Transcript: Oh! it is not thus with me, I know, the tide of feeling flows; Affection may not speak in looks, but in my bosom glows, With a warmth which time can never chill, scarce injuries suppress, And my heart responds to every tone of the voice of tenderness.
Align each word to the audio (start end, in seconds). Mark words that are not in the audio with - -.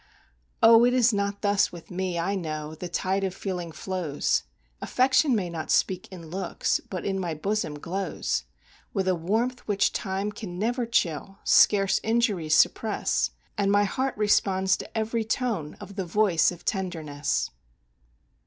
Oh! 0.63 0.83
it 0.83 0.95
is 0.95 1.13
not 1.13 1.43
thus 1.43 1.71
with 1.71 1.91
me, 1.91 2.17
I 2.17 2.33
know, 2.33 2.73
the 2.73 2.89
tide 2.89 3.23
of 3.23 3.35
feeling 3.35 3.71
flows; 3.71 4.41
Affection 4.81 5.35
may 5.35 5.47
not 5.47 5.69
speak 5.69 6.07
in 6.09 6.31
looks, 6.31 6.79
but 6.89 7.05
in 7.05 7.19
my 7.19 7.35
bosom 7.35 7.77
glows, 7.77 8.45
With 8.95 9.07
a 9.07 9.13
warmth 9.13 9.59
which 9.67 9.93
time 9.93 10.31
can 10.31 10.57
never 10.57 10.87
chill, 10.87 11.37
scarce 11.43 11.99
injuries 12.01 12.55
suppress, 12.55 13.29
And 13.59 13.71
my 13.71 13.83
heart 13.83 14.17
responds 14.17 14.75
to 14.77 14.97
every 14.97 15.23
tone 15.23 15.75
of 15.75 15.95
the 15.95 16.05
voice 16.05 16.51
of 16.51 16.65
tenderness. 16.65 17.51